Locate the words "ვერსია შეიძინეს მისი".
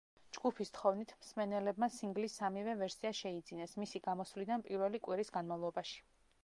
2.81-4.03